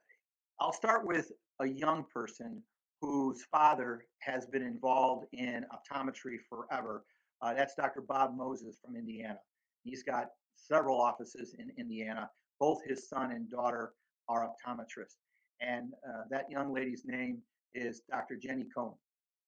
[0.60, 2.62] I'll start with a young person
[3.00, 7.04] whose father has been involved in optometry forever.
[7.42, 8.00] Uh, that's Dr.
[8.00, 9.36] Bob Moses from Indiana.
[9.82, 12.30] He's got several offices in Indiana.
[12.58, 13.92] Both his son and daughter
[14.28, 15.16] are optometrist.
[15.60, 17.38] And uh, that young lady's name
[17.74, 18.36] is Dr.
[18.36, 18.94] Jenny Cohn.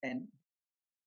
[0.03, 0.23] And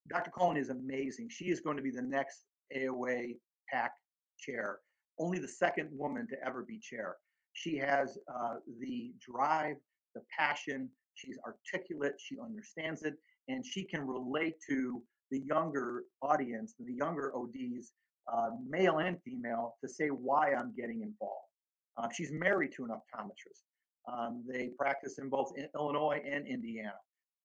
[0.09, 0.31] Dr.
[0.31, 1.29] Cohn is amazing.
[1.31, 2.45] She is going to be the next
[2.77, 3.37] AOA
[3.69, 3.93] PAC
[4.39, 4.79] chair,
[5.19, 7.17] only the second woman to ever be chair.
[7.53, 9.77] She has uh, the drive,
[10.15, 10.89] the passion.
[11.15, 12.15] She's articulate.
[12.19, 13.15] She understands it,
[13.49, 17.93] and she can relate to the younger audience, the younger ODs,
[18.33, 21.50] uh, male and female, to say why I'm getting involved.
[21.97, 23.63] Uh, she's married to an optometrist.
[24.11, 26.95] Um, they practice in both Illinois and Indiana.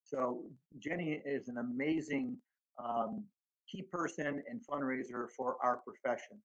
[0.04, 0.44] So
[0.80, 2.38] Jenny is an amazing
[2.84, 3.26] um,
[3.70, 6.38] key person and fundraiser for our profession.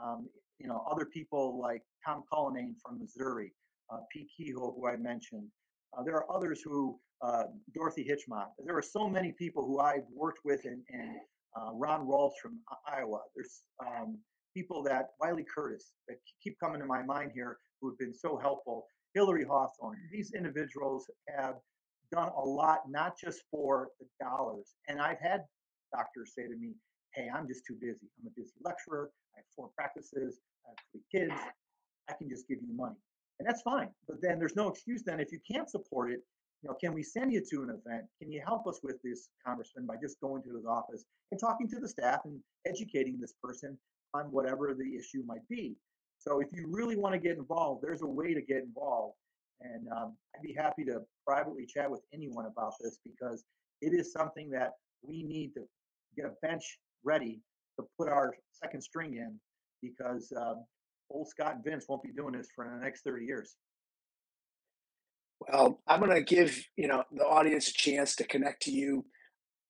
[0.00, 3.52] Um, you know, other people like Tom Cullinane from Missouri,
[3.92, 5.48] uh, Pete Kehoe, who I mentioned.
[5.96, 8.46] Uh, there are others who, uh, Dorothy Hitchmont.
[8.64, 11.16] There are so many people who I've worked with, and, and
[11.56, 13.20] uh, Ron Rawls from Iowa.
[13.34, 14.18] There's um,
[14.54, 18.36] people that Wiley Curtis that keep coming to my mind here who have been so
[18.36, 18.86] helpful.
[19.14, 19.98] Hillary Hawthorne.
[20.12, 21.56] These individuals have
[22.12, 24.74] done a lot, not just for the dollars.
[24.88, 25.42] And I've had
[25.94, 26.74] doctors say to me,
[27.14, 28.06] Hey, I'm just too busy.
[28.20, 29.10] I'm a busy lecturer.
[29.34, 30.38] I have four practices.
[30.64, 31.40] I have three kids.
[32.08, 32.96] I can just give you money.
[33.40, 33.88] And that's fine.
[34.06, 36.20] But then there's no excuse then if you can't support it,
[36.62, 38.04] you know, can we send you to an event?
[38.20, 41.66] Can you help us with this congressman by just going to his office and talking
[41.68, 43.78] to the staff and educating this person
[44.14, 45.76] on whatever the issue might be?
[46.18, 49.16] So if you really want to get involved, there's a way to get involved.
[49.62, 53.44] And um, I'd be happy to privately chat with anyone about this because
[53.80, 55.62] it is something that we need to
[56.16, 57.40] get a bench ready
[57.78, 59.38] to put our second string in
[59.82, 60.64] because um,
[61.10, 63.56] old Scott and Vince won't be doing this for the next 30 years.
[65.40, 69.06] Well, I'm going to give you know the audience a chance to connect to you.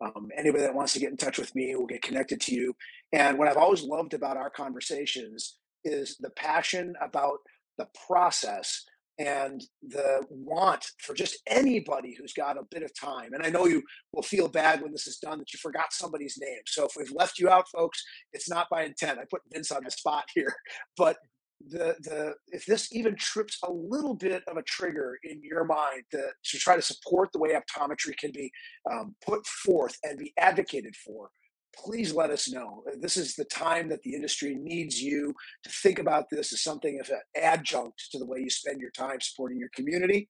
[0.01, 2.75] Um, anybody that wants to get in touch with me will get connected to you.
[3.13, 7.39] And what I've always loved about our conversations is the passion about
[7.79, 8.85] the process
[9.19, 13.35] and the want for just anybody who's got a bit of time.
[13.35, 13.83] And I know you
[14.15, 16.63] will feel bad when this is done that you forgot somebody's name.
[16.67, 19.19] So if we've left you out, folks, it's not by intent.
[19.19, 20.55] I put Vince on the spot here,
[20.97, 21.19] but
[21.69, 26.05] the the if this even trips a little bit of a trigger in your mind
[26.11, 28.51] to, to try to support the way optometry can be
[28.91, 31.31] um, put forth and be advocated for
[31.77, 32.83] please let us know.
[32.87, 36.63] Uh, this is the time that the industry needs you to think about this as
[36.63, 40.29] something of an adjunct to the way you spend your time supporting your community,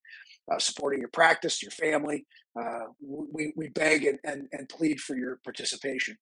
[0.52, 2.26] uh, supporting your practice, your family.
[2.60, 6.16] Uh, we, we beg and, and, and plead for your participation.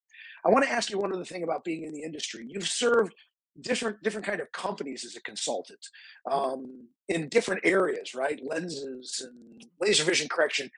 [0.45, 2.47] I want to ask you one other thing about being in the industry.
[2.49, 3.15] You've served
[3.61, 5.85] different different kind of companies as a consultant
[6.31, 8.41] um, in different areas, right?
[8.43, 10.71] Lenses and laser vision correction.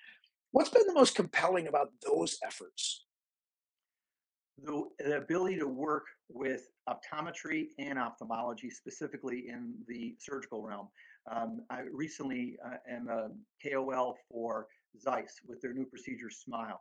[0.53, 3.05] What's been the most compelling about those efforts?
[4.64, 10.88] the, the ability to work with optometry and ophthalmology, specifically in the surgical realm.
[11.31, 13.29] Um, I recently uh, am a
[13.62, 14.66] KOL for
[15.01, 16.81] Zeiss with their new procedure Smile.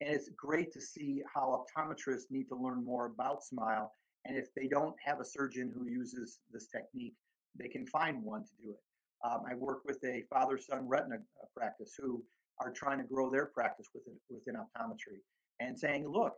[0.00, 3.92] And it's great to see how optometrists need to learn more about Smile.
[4.26, 7.14] And if they don't have a surgeon who uses this technique,
[7.58, 8.80] they can find one to do it.
[9.24, 12.22] Um, I work with a father son retina uh, practice who
[12.60, 15.20] are trying to grow their practice within, within optometry
[15.60, 16.34] and saying, look,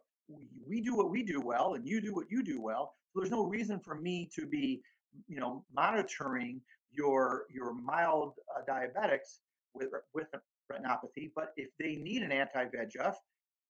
[0.66, 3.31] we do what we do well and you do what you do well so there's
[3.31, 4.83] no reason for me to be
[5.29, 9.38] you know monitoring your your mild uh, diabetics
[9.75, 10.27] with with
[10.70, 13.14] retinopathy but if they need an anti-VEGF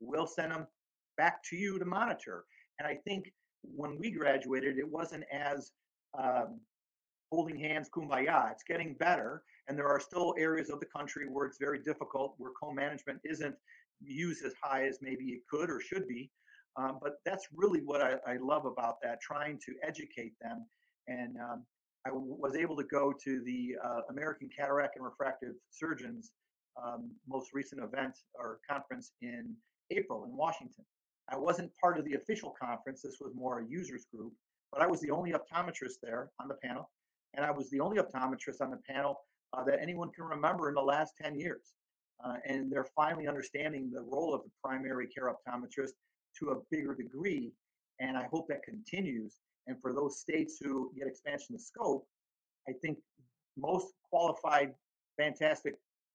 [0.00, 0.66] we'll send them
[1.16, 2.44] back to you to monitor
[2.78, 3.32] and i think
[3.74, 5.72] when we graduated it wasn't as
[6.18, 6.60] um,
[7.30, 11.46] holding hands kumbaya it's getting better and there are still areas of the country where
[11.46, 13.54] it's very difficult where co-management isn't
[14.00, 16.30] used as high as maybe it could or should be
[16.76, 20.66] um, but that's really what I, I, love about that, trying to educate them.
[21.08, 21.64] And um,
[22.06, 26.32] I w- was able to go to the uh, American Cataract and Refractive Surgeons
[26.82, 29.54] um, most recent event or conference in
[29.90, 30.84] April in Washington.
[31.30, 34.32] I wasn't part of the official conference, this was more a users group,
[34.72, 36.90] but I was the only optometrist there on the panel.
[37.34, 39.20] And I was the only optometrist on the panel
[39.52, 41.74] uh, that anyone can remember in the last 10 years.
[42.24, 45.92] Uh, and they're finally understanding the role of the primary care optometrist
[46.38, 47.52] to a bigger degree.
[48.00, 49.36] And I hope that continues.
[49.66, 52.06] And for those states who get expansion of scope,
[52.68, 52.98] I think
[53.56, 54.74] most qualified,
[55.18, 55.74] fantastic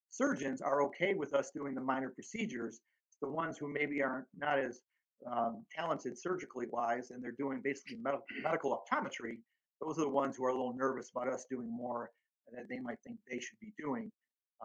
[0.10, 2.82] surgeons are okay with us doing the minor procedures.
[3.22, 4.82] the ones who maybe are not as
[5.30, 9.38] um, talented surgically wise and they're doing basically medical, medical optometry,
[9.82, 12.12] those are the ones who are a little nervous about us doing more
[12.54, 14.12] that they might think they should be doing.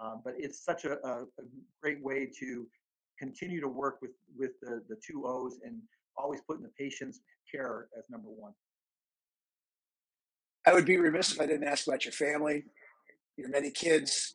[0.01, 1.45] Um, but it's such a, a, a,
[1.81, 2.67] great way to
[3.19, 5.81] continue to work with with the, the two O's and
[6.19, 8.53] always putting the patient's care as number one.
[10.67, 12.65] I would be remiss if I didn't ask about your family,
[13.37, 14.35] your many kids.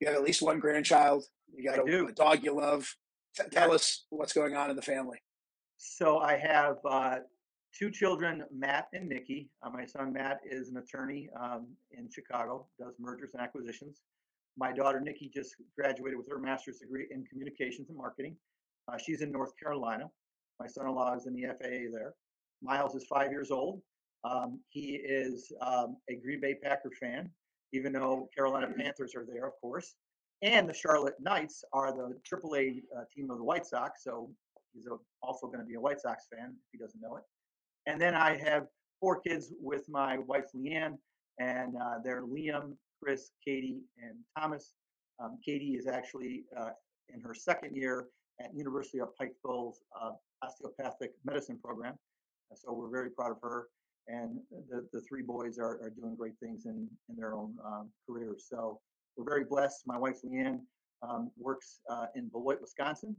[0.00, 1.24] You have at least one grandchild.
[1.54, 2.88] You got a, a, dog you love.
[3.36, 5.18] T- tell us what's going on in the family.
[5.84, 7.16] So I have uh,
[7.76, 9.50] two children, Matt and Nikki.
[9.64, 14.00] Uh, my son Matt is an attorney um, in Chicago, does mergers and acquisitions.
[14.56, 18.36] My daughter Nikki just graduated with her master's degree in communications and marketing.
[18.86, 20.08] Uh, she's in North Carolina.
[20.60, 22.14] My son-in-law is in the FAA there.
[22.62, 23.82] Miles is five years old.
[24.22, 27.28] Um, he is um, a Green Bay Packer fan,
[27.72, 29.96] even though Carolina Panthers are there, of course.
[30.42, 34.30] And the Charlotte Knights are the AAA uh, team of the White Sox, so
[34.72, 37.24] he's a, also going to be a White Sox fan if he doesn't know it.
[37.86, 38.66] And then I have
[39.00, 40.96] four kids with my wife Leanne,
[41.38, 44.74] and uh, they're Liam, Chris, Katie, and Thomas.
[45.22, 46.70] Um, Katie is actually uh,
[47.08, 48.06] in her second year
[48.40, 50.12] at University of Pikeville's uh,
[50.42, 51.94] osteopathic medicine program.
[52.54, 53.68] So we're very proud of her.
[54.08, 57.90] And the, the three boys are, are doing great things in, in their own um,
[58.08, 58.46] careers.
[58.48, 58.80] So
[59.16, 59.82] we're very blessed.
[59.86, 60.60] My wife Leanne
[61.08, 63.16] um, works uh, in Beloit, Wisconsin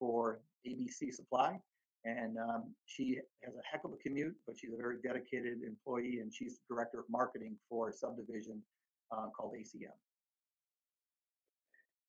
[0.00, 1.60] for ABC Supply.
[2.04, 6.20] And um, she has a heck of a commute, but she's a very dedicated employee,
[6.20, 8.62] and she's the director of marketing for a subdivision
[9.12, 9.92] uh, called ACM.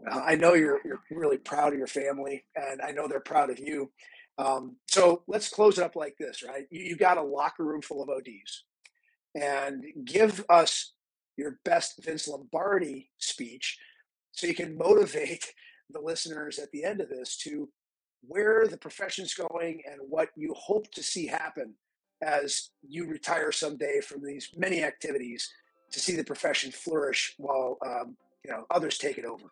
[0.10, 3.60] I know you're you're really proud of your family, and I know they're proud of
[3.60, 3.92] you.
[4.38, 6.66] Um, so let's close it up like this, right?
[6.72, 8.64] You, you got a locker room full of ODs,
[9.36, 10.94] and give us
[11.38, 13.78] your best Vince Lombardi speech,
[14.32, 15.54] so you can motivate
[15.90, 17.70] the listeners at the end of this to
[18.28, 21.74] where the profession's going and what you hope to see happen
[22.22, 25.52] as you retire someday from these many activities
[25.92, 29.46] to see the profession flourish while um, you know others take it over.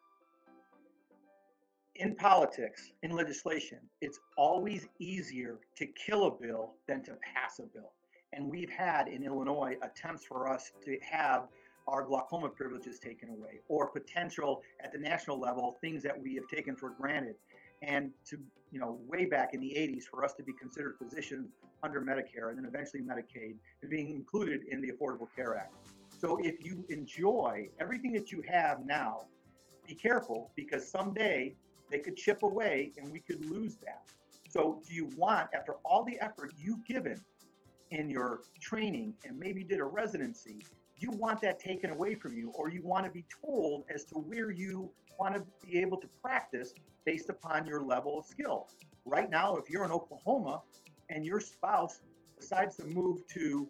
[1.96, 7.64] In politics in legislation it's always easier to kill a bill than to pass a
[7.64, 7.92] bill.
[8.32, 11.48] And we've had in illinois attempts for us to have
[11.88, 16.48] our glaucoma privileges taken away or potential at the national level things that we have
[16.48, 17.36] taken for granted
[17.82, 18.38] and to
[18.72, 21.50] you know way back in the 80s for us to be considered physicians
[21.84, 25.74] under medicare and then eventually medicaid and being included in the affordable care act.
[26.20, 29.22] So if you enjoy everything that you have now
[29.88, 31.56] be careful because someday
[31.90, 34.04] they could chip away and we could lose that.
[34.50, 37.20] So do you want after all the effort you've given
[37.92, 40.60] in your training and maybe did a residency
[41.00, 44.16] you want that taken away from you or you want to be told as to
[44.16, 44.90] where you
[45.20, 46.74] want to be able to practice
[47.06, 48.68] based upon your level of skill.
[49.06, 50.62] Right now, if you're in Oklahoma
[51.10, 52.02] and your spouse
[52.40, 53.68] decides to move to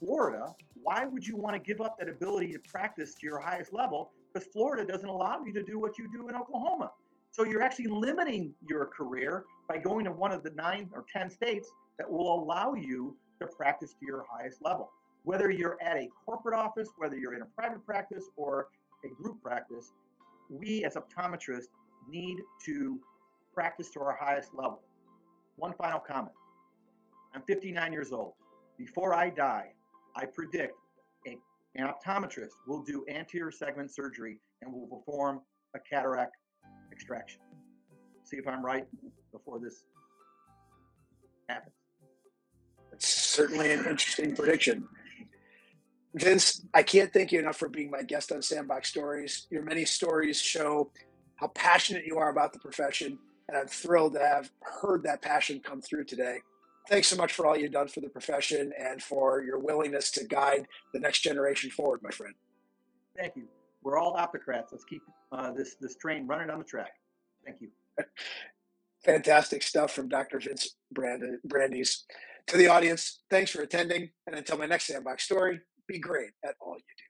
[0.00, 3.72] Florida, why would you want to give up that ability to practice to your highest
[3.72, 4.10] level?
[4.32, 6.90] Because Florida doesn't allow you to do what you do in Oklahoma.
[7.30, 11.30] So you're actually limiting your career by going to one of the nine or 10
[11.30, 14.90] states that will allow you to practice to your highest level.
[15.24, 18.68] Whether you're at a corporate office, whether you're in a private practice or
[19.04, 19.92] a group practice,
[20.52, 21.68] we as optometrists
[22.08, 23.00] need to
[23.54, 24.80] practice to our highest level.
[25.56, 26.34] One final comment.
[27.34, 28.34] I'm 59 years old.
[28.78, 29.72] Before I die,
[30.14, 30.74] I predict
[31.26, 31.38] a,
[31.76, 35.40] an optometrist will do anterior segment surgery and will perform
[35.74, 36.36] a cataract
[36.92, 37.40] extraction.
[38.24, 38.86] See if I'm right
[39.32, 39.84] before this
[41.48, 41.74] happens.
[42.92, 44.86] It's certainly an interesting prediction.
[46.14, 49.46] Vince, I can't thank you enough for being my guest on Sandbox Stories.
[49.50, 50.90] Your many stories show
[51.36, 55.60] how passionate you are about the profession, and I'm thrilled to have heard that passion
[55.60, 56.38] come through today.
[56.88, 60.24] Thanks so much for all you've done for the profession and for your willingness to
[60.24, 62.34] guide the next generation forward, my friend.
[63.16, 63.44] Thank you.
[63.82, 64.66] We're all optocrats.
[64.72, 66.92] Let's keep uh, this this train running on the track.
[67.44, 67.68] Thank you.
[69.04, 70.38] Fantastic stuff from Dr.
[70.38, 72.02] Vince Brand- Brandys.
[72.48, 74.10] To the audience, thanks for attending.
[74.26, 77.01] And until my next Sandbox story, be great at all you